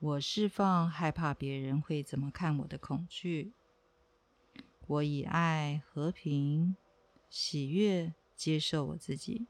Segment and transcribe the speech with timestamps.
[0.00, 3.52] 我释放害怕别人会怎么看我的恐惧。
[4.86, 6.76] 我以爱、和平、
[7.28, 9.48] 喜悦接受我自己。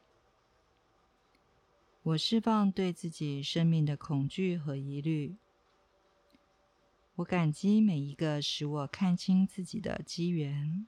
[2.02, 5.36] 我释放对自己生命的恐惧和疑虑。
[7.16, 10.86] 我感激每一个使我看清自己的机缘。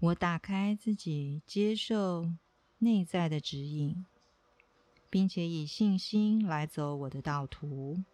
[0.00, 2.32] 我打开自己，接受
[2.78, 4.04] 内在的指引。
[5.16, 8.04] 并且以信心来走我的道途。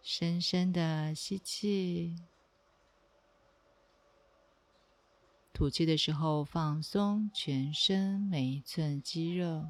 [0.00, 2.16] 深深的吸气，
[5.52, 9.68] 吐气的时候放松全身每一寸肌肉，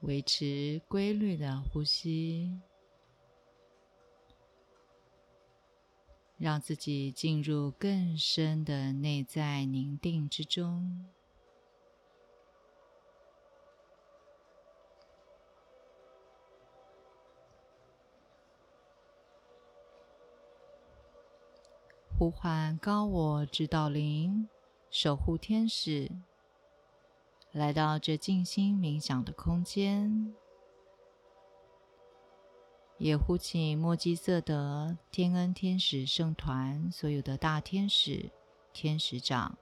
[0.00, 2.58] 维持规律的呼吸。
[6.38, 11.06] 让自己进入更深的内在宁定之中，
[22.18, 24.48] 呼唤高我指导灵、
[24.90, 26.10] 守护天使，
[27.52, 30.34] 来到这静心冥想的空间。
[32.98, 38.30] 也呼请墨基色德天恩天使圣团所有的大天使、
[38.72, 39.58] 天使长、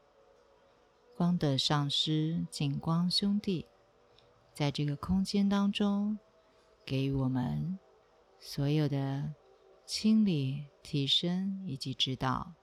[1.16, 3.66] 光的上师、景光兄弟，
[4.52, 6.16] 在这个空间当中，
[6.86, 7.76] 给予我们
[8.38, 9.34] 所有的
[9.84, 12.54] 清理、提升以及指导，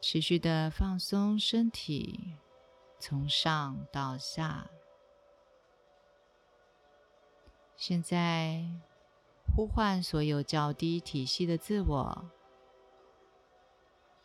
[0.00, 2.36] 持续的放松身体。
[2.98, 4.68] 从上到下，
[7.76, 8.64] 现在
[9.54, 12.30] 呼唤所有较低体系的自我、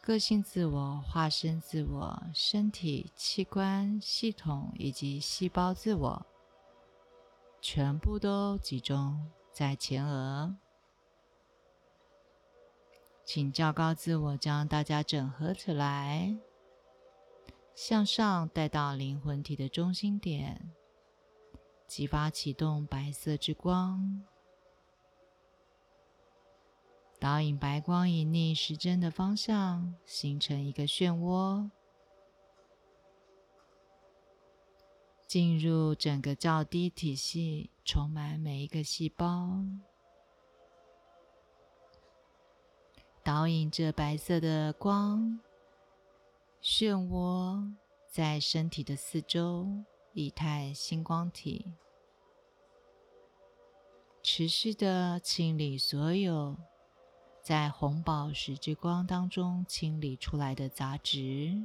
[0.01, 6.25] 个性自我、化身自我、身体器官系统以及细胞自我，
[7.61, 10.55] 全部都集中在前额，
[13.23, 16.35] 请较高自我将大家整合起来。
[17.83, 20.71] 向上带到灵魂体的中心点，
[21.87, 24.23] 激发启动白色之光，
[27.19, 31.71] 导引白光以逆时针的方向形成一个漩涡，
[35.25, 39.65] 进入整个较低体系，充满每一个细胞，
[43.23, 45.39] 导引着白色的光。
[46.63, 47.73] 漩涡
[48.07, 49.83] 在身体的四周，
[50.13, 51.73] 以太星光体
[54.21, 56.55] 持续的清理所有
[57.41, 61.63] 在红宝石之光当中清理出来的杂质，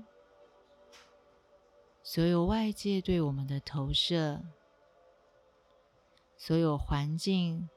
[2.03, 4.43] 所有外界对我们的投射，
[6.39, 7.69] 所有环境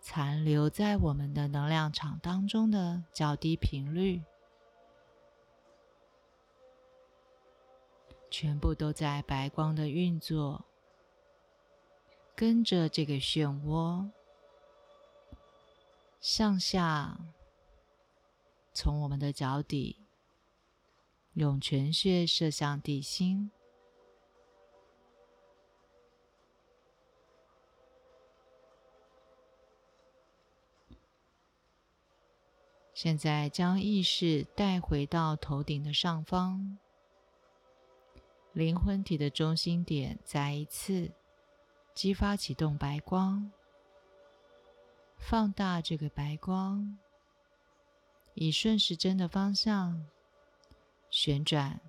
[0.00, 4.22] 残留在我们的能量场当中的较低频率。
[8.30, 10.64] 全部都在白光的运作，
[12.36, 14.08] 跟着这个漩涡
[16.20, 17.18] 向下，
[18.72, 20.06] 从我们的脚底
[21.34, 23.50] 涌泉穴射向地心。
[32.92, 36.78] 现在将意识带回到头顶的上方。
[38.52, 41.12] 灵魂体的中心点再一次
[41.94, 43.50] 激发启动白光，
[45.16, 46.98] 放大这个白光，
[48.34, 50.04] 以顺时针的方向
[51.10, 51.80] 旋转。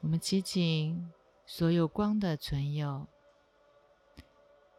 [0.00, 1.12] 我们祈请
[1.44, 3.06] 所有光的存有，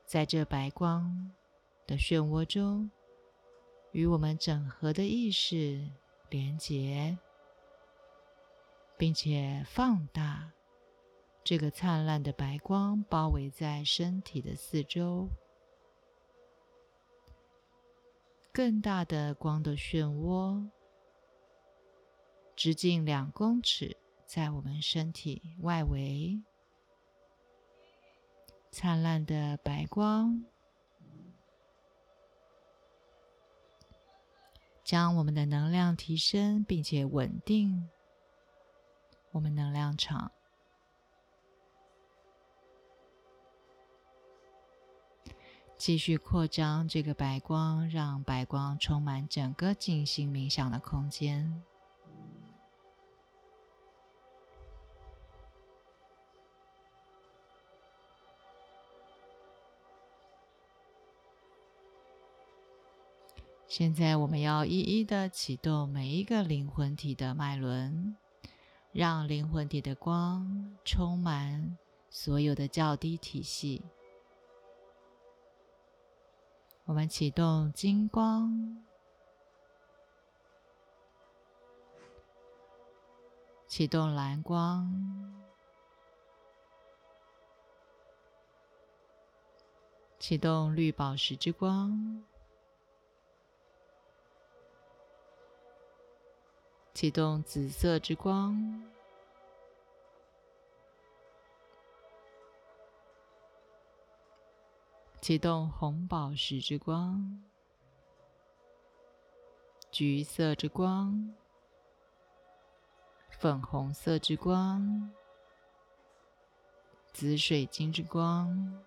[0.06, 1.32] 在这白光
[1.86, 2.90] 的漩涡中，
[3.92, 5.88] 与我们整合的意识。
[6.30, 7.18] 连接，
[8.98, 10.52] 并且放大
[11.44, 15.30] 这个灿烂的白光，包围在身体的四周。
[18.52, 20.70] 更大的光的漩涡，
[22.56, 23.96] 直径两公尺，
[24.26, 26.42] 在我们身体外围，
[28.70, 30.44] 灿烂的白光，
[34.90, 37.88] 将我们的能量提升，并且稳定
[39.32, 40.32] 我们能量场。
[45.78, 51.62] 继续扩张这个白光，让白光充满整个静心冥想的空间。
[63.70, 68.18] 现在，我们要一一的启动每一个灵魂体的脉轮，
[68.92, 71.78] 让灵魂体的光充满
[72.10, 73.84] 所有的较低体系。
[76.86, 78.84] 我们启动金光，
[83.68, 84.92] 启动蓝光，
[90.18, 92.24] 启动绿宝石之光，
[96.94, 98.90] 启动紫色之光。
[105.30, 107.44] 启动红宝石之光、
[109.92, 111.36] 橘色之光、
[113.30, 115.12] 粉红色之光、
[117.12, 118.82] 紫水晶之光、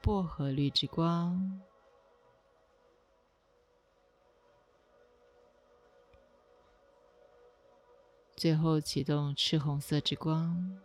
[0.00, 1.60] 薄荷绿之光，
[8.38, 10.78] 最后启动赤红色之光。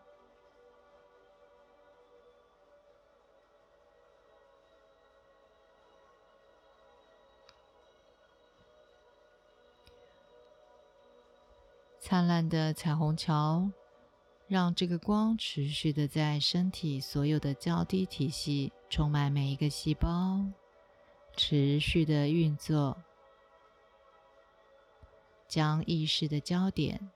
[11.99, 13.69] 灿烂的彩虹桥，
[14.47, 20.43] 让这个光持续的在身体所有的较低体系充满每一个细胞，
[21.37, 22.97] 持续的运作，
[25.47, 27.11] 将意识的焦点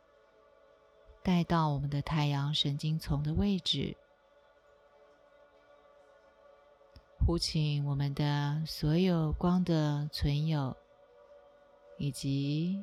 [1.27, 3.97] 带到我们的太阳神经丛的位置，
[7.19, 10.73] 呼请我们的所有光的存有
[11.97, 12.81] 以及。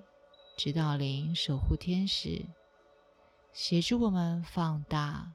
[0.56, 2.44] 指导灵、守护天使，
[3.52, 5.32] 协助我们放大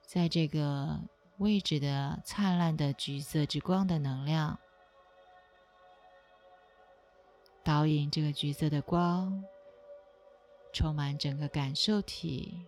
[0.00, 1.00] 在这个
[1.38, 4.60] 位置的灿烂的橘色之光的能量，
[7.64, 9.42] 导引这个橘色的光，
[10.72, 12.66] 充满整个感受体，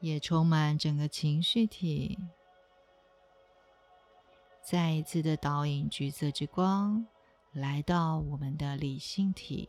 [0.00, 2.18] 也充满整个情绪体。
[4.62, 7.06] 再一次的导引橘色之光
[7.52, 9.68] 来到我们的理性体，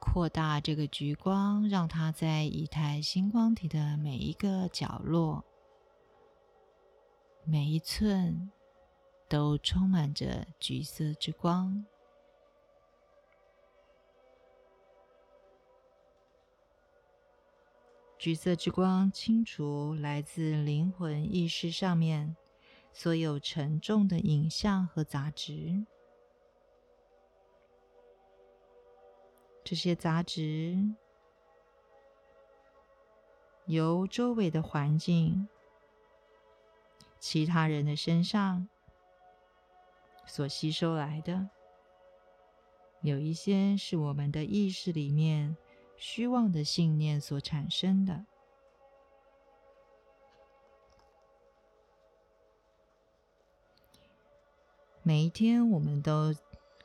[0.00, 5.44] 扩大这个橘光，让它在一台星光体的每一个角落、
[7.44, 8.50] 每一寸
[9.28, 11.84] 都充满着橘色之光。
[18.16, 22.36] 橘色之光清除来自灵魂意识上面
[22.92, 25.84] 所有沉重的影像和杂质，
[29.64, 30.94] 这些杂质
[33.66, 35.48] 由周围的环境、
[37.22, 38.68] 其他人的身上
[40.26, 41.48] 所吸收来的，
[43.00, 45.56] 有一些是我们的意识里面。
[45.96, 48.26] 虚妄的信念所产生的。
[55.04, 56.34] 每一天，我们都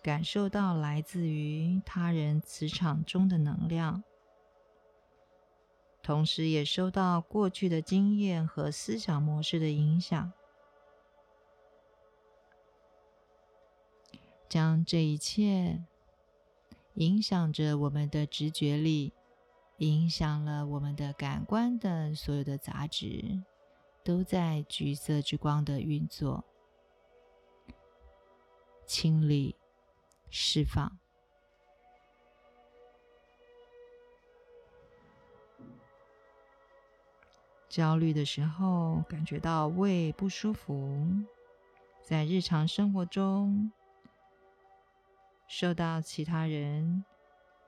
[0.03, 4.03] 感受到来自于他人磁场中的能量，
[6.07, 10.31] 同时也受到过去的经验和思想模式的影响，
[14.47, 15.83] 将这一切。
[16.93, 19.11] 影响着我们的直觉力，
[19.79, 23.43] 影响了我们的感官的所有的杂质，
[24.01, 26.45] 都在橘色之光的运作、
[28.85, 29.57] 清理、
[30.29, 30.97] 释放。
[37.77, 41.07] 焦虑的时候，感觉到胃不舒服，
[42.01, 43.71] 在日常生活中。
[45.47, 47.05] 受到其他人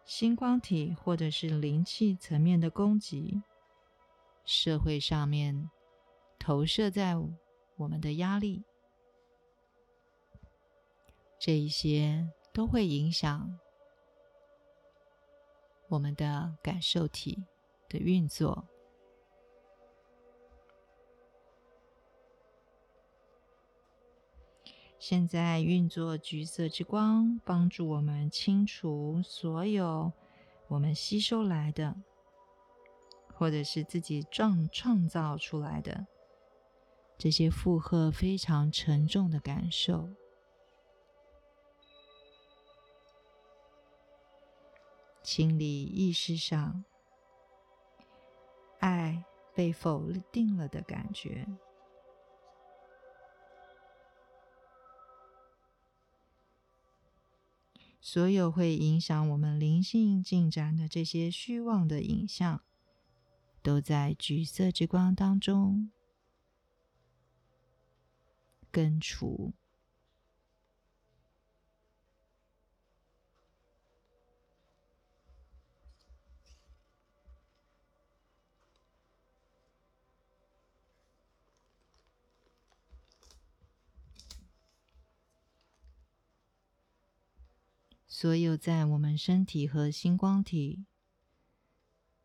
[0.06, 3.44] 星光体或者是灵气层面的攻击，
[4.44, 5.70] 社会上面
[6.40, 7.16] 投射在
[7.76, 8.64] 我们的压力，
[11.38, 13.60] 这一些都会影响
[15.88, 17.44] 我们的感受体
[17.88, 18.68] 的运作。
[25.00, 30.12] 现在运作橘色之光，帮助我们清除所有
[30.68, 31.96] 我们吸收来的，
[33.34, 36.06] 或者是自己创创造出来的
[37.18, 40.10] 这些负荷非常沉重的感受，
[45.24, 46.84] 清理意识上
[48.80, 49.24] 爱
[49.56, 51.48] 被否定了的感觉。
[58.02, 62.64] 所有会影响我们灵性进展的这些虚妄的影像，
[63.62, 65.92] 都在橘色之光当中
[68.72, 69.54] 根除。
[88.22, 90.84] 所有在我们身体和星光体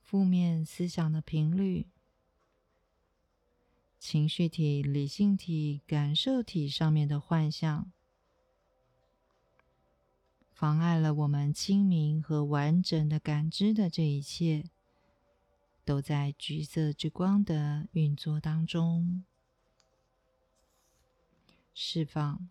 [0.01, 1.87] 负面思想的频率、
[4.01, 7.93] 情绪体、理性体、感受体上面的幻象，
[10.51, 14.65] 妨碍了我们清明和完整的感知的这一切，
[15.85, 19.25] 都在橘色之光的运作当中
[21.73, 22.51] 释放、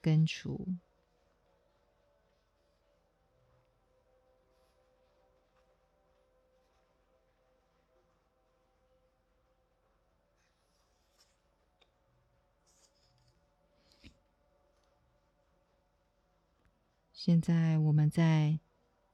[0.00, 0.76] 根除。
[17.24, 18.58] 现在我们在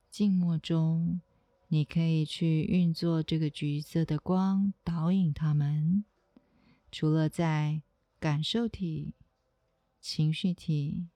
[0.08, 1.20] 静默中，
[1.66, 6.06] 你可以去运作这个橘色的光，导引他们。
[6.90, 7.82] 除了在
[8.18, 9.12] 感受体、
[10.00, 11.08] 情绪体、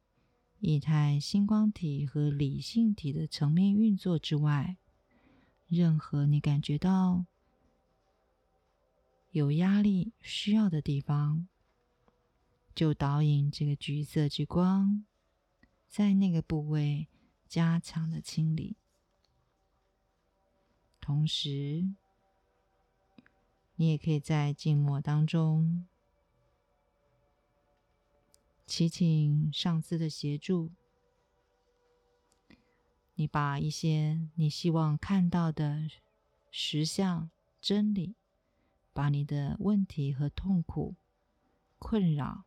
[0.61, 4.77] 液态星光体和理性体的层面运作之外，
[5.69, 7.25] 任何你感觉到
[9.31, 11.49] 有压力需要的地方，
[12.75, 15.07] 就导引这个橘色之光。
[15.93, 17.07] 在那个部位
[17.47, 18.79] 加强的清理，
[21.03, 21.87] 同时，
[23.75, 25.87] 你也可以在静默当中
[28.65, 30.73] 祈请上司的协助。
[33.17, 35.91] 你把一些你希望看到的
[36.51, 37.31] 实相、
[37.61, 38.15] 真理，
[38.95, 40.95] 把你的问题和痛苦、
[41.79, 42.47] 困扰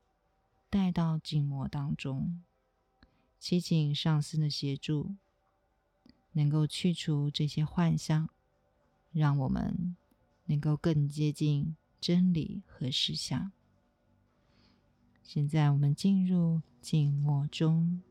[0.67, 2.43] 带到静默当中。
[3.45, 5.13] 祈请上司的协助，
[6.31, 8.27] 能够去除这些幻象，
[9.11, 9.95] 让我们
[10.45, 13.51] 能够更接近真理和实相。
[15.21, 18.01] 现在，我们进入静默中。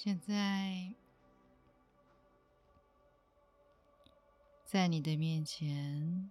[0.00, 0.94] 现在，
[4.64, 6.30] 在你的面前，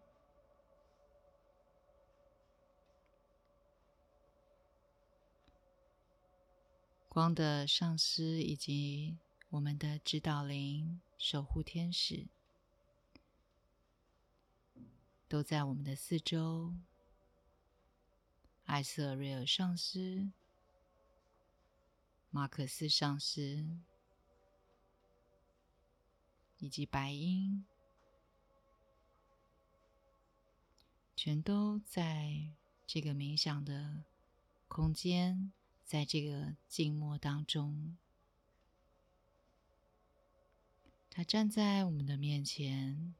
[7.09, 9.17] 光的上师以及
[9.49, 12.29] 我们的指导灵、守护天使，
[15.27, 16.73] 都在我们的四周。
[18.63, 20.31] 艾瑟瑞尔上师。
[22.29, 23.65] 马克思上师
[26.59, 27.65] 以及白鹰，
[31.15, 32.49] 全都在
[32.85, 34.03] 这个冥想的
[34.67, 35.51] 空间，
[35.83, 37.97] 在这个静默当中。
[41.09, 43.15] 他站在我们的面前。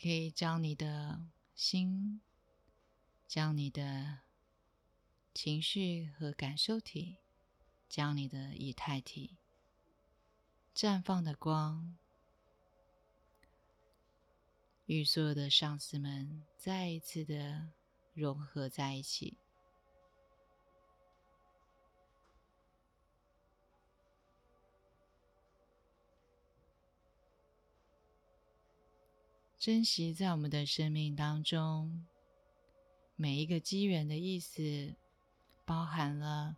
[0.00, 1.20] 可以将你的
[1.56, 2.20] 心、
[3.26, 4.20] 将你的
[5.34, 7.16] 情绪和感受体、
[7.88, 9.38] 将你的以太体
[10.72, 11.96] 绽放的光，
[14.86, 17.72] 与所有的上司们再一次的
[18.14, 19.36] 融合在一起。
[29.58, 32.06] 珍惜在我们的生命当中
[33.16, 34.94] 每一个机缘的意思，
[35.64, 36.56] 包含了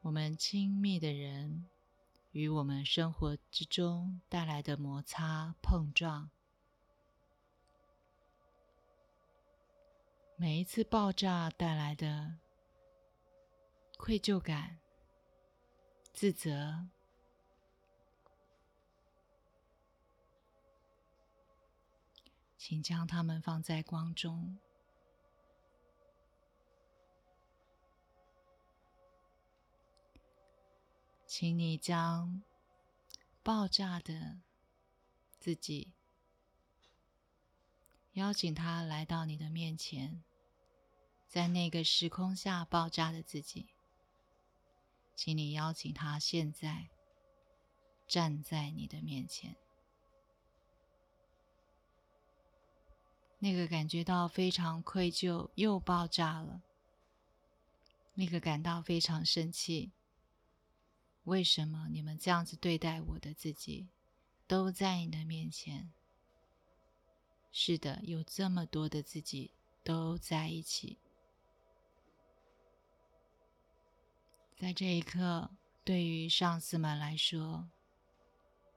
[0.00, 1.66] 我们亲密的人
[2.32, 6.28] 与我们生活之中带来的摩擦碰撞，
[10.36, 12.38] 每一次爆炸带来的
[13.96, 14.78] 愧疚感、
[16.12, 16.88] 自责。
[22.68, 24.58] 请将它们放在光中，
[31.28, 32.42] 请你将
[33.44, 34.40] 爆炸的
[35.38, 35.92] 自己
[38.14, 40.24] 邀请他来到你的面前，
[41.28, 43.68] 在那个时空下爆炸的自己，
[45.14, 46.88] 请你邀请他现在
[48.08, 49.56] 站在你的面前。
[53.46, 56.62] 那个感觉到非常愧疚，又爆炸了。
[58.14, 59.92] 那个感到非常生气。
[61.22, 63.86] 为什么你们这样子对待我的自己，
[64.48, 65.92] 都在你的面前？
[67.52, 69.52] 是的，有这么多的自己
[69.84, 70.98] 都在一起。
[74.56, 75.50] 在这一刻，
[75.84, 77.70] 对于上司们来说，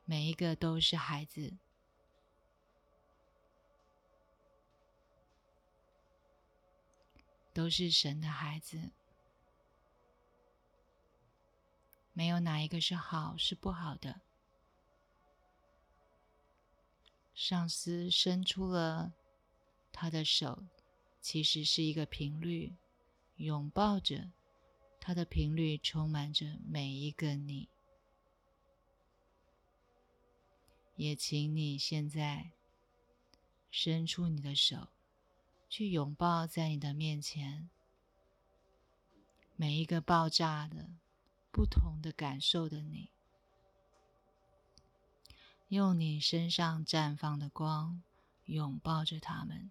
[0.05, 1.57] 每一个都是孩子。
[7.53, 8.91] 都是神的孩子，
[12.13, 14.21] 没有哪一个是好是不好的。
[17.33, 19.13] 上司伸出了
[19.91, 20.65] 他的手，
[21.21, 22.75] 其实是一个频率，
[23.37, 24.31] 拥抱着
[24.99, 27.69] 他的频率，充满着每一个你。
[30.97, 32.51] 也请你现在
[33.71, 34.89] 伸出你的手。
[35.69, 37.69] 去拥抱在你的面前，
[39.55, 40.89] 每一个爆炸的、
[41.51, 43.11] 不同的感受的你，
[45.67, 48.01] 用你身上绽放的光
[48.45, 49.69] 拥抱着他们，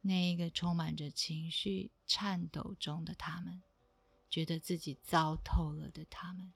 [0.00, 3.62] 那一个充满着情绪、颤抖中的他们，
[4.30, 6.54] 觉得自己糟透了的他们，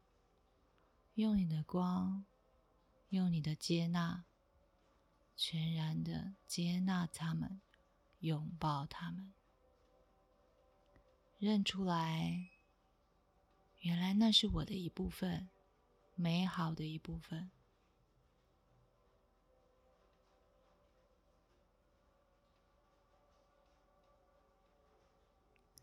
[1.17, 2.25] 用你的光，
[3.11, 4.25] 用你的接纳，
[5.37, 7.61] 全然的接纳他们。
[8.25, 9.35] 拥抱他们，
[11.39, 12.49] 认出来，
[13.81, 15.51] 原来那是我的一部分，
[16.15, 17.51] 美好的一部分。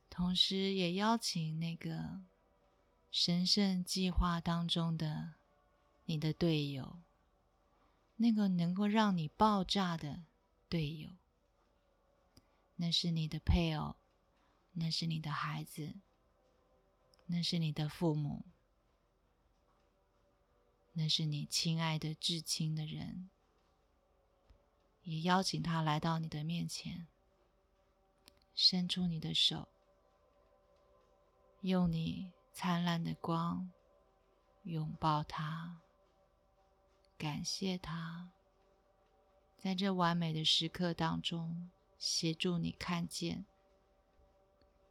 [0.10, 2.22] 同时，也邀请那个
[3.12, 5.36] 神圣计划当中的
[6.06, 7.00] 你的队友，
[8.18, 10.24] 那个能够让你爆炸的
[10.68, 11.21] 队友。
[12.82, 13.96] 那是你的配偶，
[14.72, 15.94] 那是你的孩子，
[17.28, 18.44] 那是你的父母，
[20.94, 23.30] 那是你亲爱的至亲的人。
[25.04, 27.08] 也邀请他来到你的面前，
[28.56, 29.70] 伸出你的手，
[31.62, 33.72] 用你灿烂的光
[34.64, 35.82] 拥抱他，
[37.16, 38.32] 感谢他，
[39.56, 41.70] 在这完美的时刻当中，
[42.02, 43.46] 协助你看见，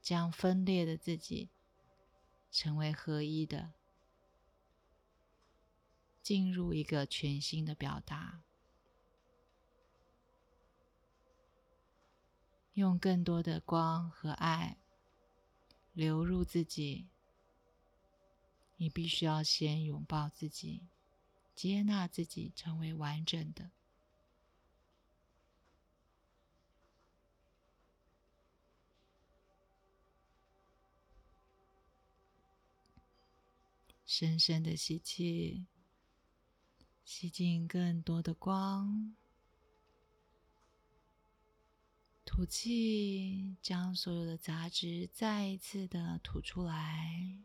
[0.01, 1.51] 将分裂的自己
[2.53, 3.73] 成为合一的，
[6.23, 8.45] 进入一个全新的表达，
[12.75, 14.79] 用更多的光和爱
[15.93, 17.09] 流入自己。
[18.77, 20.87] 你必须要先拥抱自己。
[21.57, 23.73] 接纳自己，成为完整的。
[34.13, 35.69] 深深的吸气，
[37.05, 39.15] 吸进更多的光；
[42.25, 47.39] 吐气，将所有的杂质再一次的吐出来。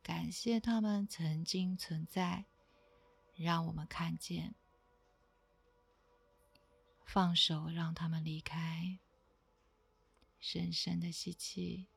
[0.00, 2.46] 感谢他们曾经存在。
[3.34, 4.54] 让我们看见，
[7.04, 9.00] 放手，让他们离开。
[10.38, 11.88] 深深的吸气，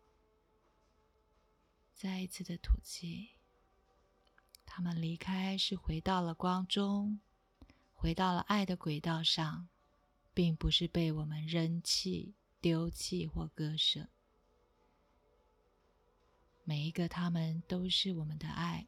[1.94, 3.43] 再一次的吐气。
[4.76, 7.20] 他们离开是回到了光中，
[7.94, 9.68] 回到了爱的轨道上，
[10.34, 14.10] 并不是被我们扔弃、丢弃或割舍。
[16.64, 18.88] 每一个他们都是我们的爱。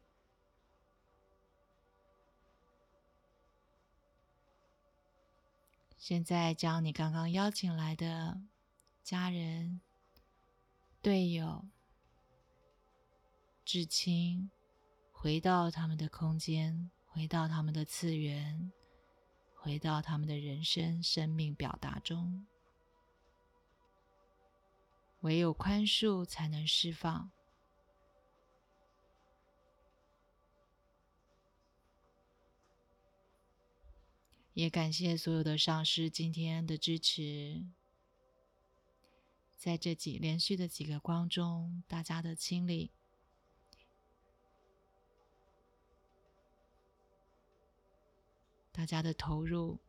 [5.96, 8.40] 现在将你刚刚邀请来的
[9.04, 9.80] 家人、
[11.00, 11.64] 队友、
[13.64, 14.50] 至亲，
[15.18, 18.70] 回到他们的空间，回到他们的次元，
[19.54, 22.46] 回到他们的人生生命表达中。
[25.22, 27.32] 唯有宽恕，才能释放。
[34.52, 37.66] 也感谢所有的上师今天的支持，
[39.56, 42.92] 在这几连续的几个光中，大家的清理，
[48.76, 49.80] 大家的投入，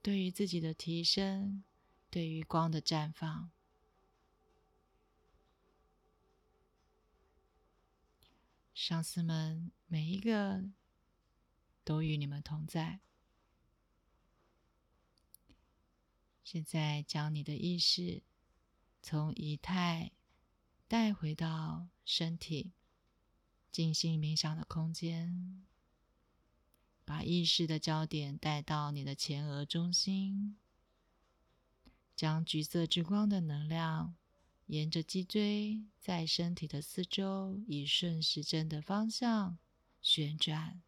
[0.00, 1.62] 对于自己的提升，
[2.08, 3.50] 对于光的绽放，
[8.72, 10.64] 上司们每一个
[11.84, 13.00] 都与你们同在。
[16.42, 18.22] 现在将你的意识
[19.02, 20.12] 从仪态
[20.88, 22.72] 带回到身体，
[23.70, 25.66] 静心冥想的空间，
[27.10, 30.56] 把意识的焦点带到你的前额中心，
[32.14, 34.14] 将橘色之光的能量
[34.66, 39.58] 沿着脊椎在身体的四周以顺时针的方向
[40.00, 40.80] 旋转，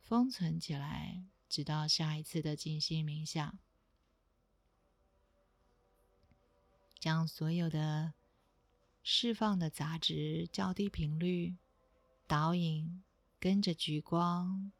[0.00, 3.58] 封存起来，直到下一次的静心冥想。
[7.00, 8.14] 将所有的
[9.02, 11.56] 释放的杂质较低频率
[12.28, 13.02] 导引，
[13.40, 14.70] 跟着橘光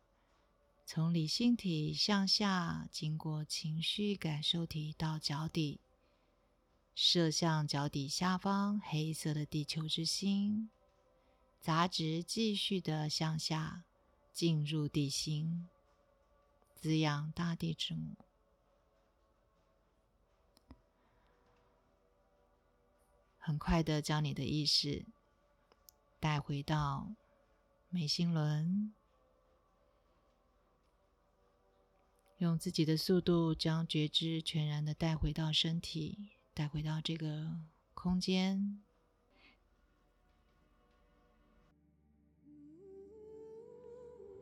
[0.88, 5.80] 从理性体向下，经过情绪感受体到脚底，
[6.94, 10.70] 射向脚底下方黑色的地球之心，
[11.60, 13.82] 杂质继续的向下
[14.32, 15.68] 进入地心，
[16.76, 18.14] 滋养大地之母。
[23.38, 25.04] 很快的将你的意识
[26.20, 27.12] 带回到
[27.88, 28.92] 眉心轮，
[32.38, 37.56] 用自己的速度将觉知全然的带回到身体，带回到这个
[37.94, 38.82] 空间。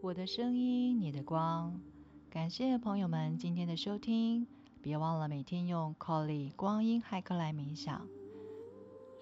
[0.01, 1.81] 我的声音，你的光。
[2.29, 4.49] 感谢朋友们今天的收听，
[4.83, 8.09] 别忘了每天用 Colly 光阴骇客来冥想。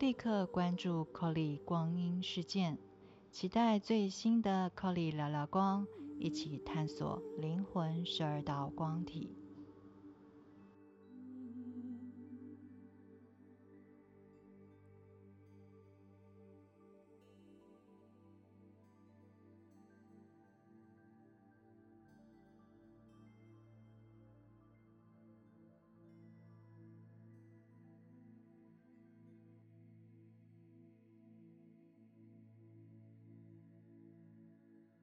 [0.01, 2.79] 立刻关注 Colly 光阴事件，
[3.31, 5.87] 期待最新的 Colly 聊聊光，
[6.23, 9.42] 一起探索灵魂十二道光体。